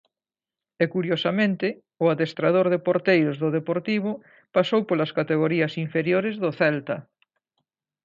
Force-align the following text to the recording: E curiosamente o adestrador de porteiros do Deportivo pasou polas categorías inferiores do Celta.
E 0.83 0.85
curiosamente 0.93 1.67
o 2.03 2.05
adestrador 2.13 2.65
de 2.73 2.79
porteiros 2.87 3.35
do 3.43 3.49
Deportivo 3.57 4.11
pasou 4.55 4.81
polas 4.89 5.11
categorías 5.19 5.73
inferiores 5.85 6.35
do 6.43 6.49
Celta. 6.59 6.97